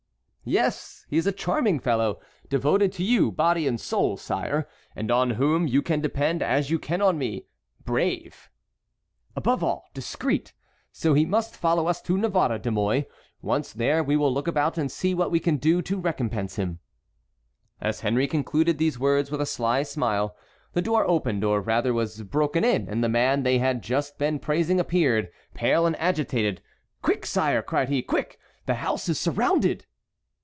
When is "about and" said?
14.47-14.91